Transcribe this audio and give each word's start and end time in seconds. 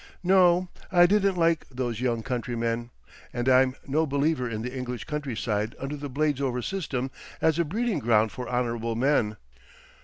No, 0.23 0.67
I 0.91 1.05
didn't 1.05 1.37
like 1.37 1.69
those 1.69 2.01
young 2.01 2.23
countrymen, 2.23 2.89
and 3.31 3.47
I'm 3.47 3.75
no 3.85 4.07
believer 4.07 4.49
in 4.49 4.63
the 4.63 4.75
English 4.75 5.03
countryside 5.03 5.75
under 5.79 5.95
the 5.95 6.09
Bladesover 6.09 6.63
system 6.63 7.11
as 7.39 7.59
a 7.59 7.65
breeding 7.65 7.99
ground 7.99 8.31
for 8.31 8.49
honourable 8.49 8.95
men. 8.95 9.37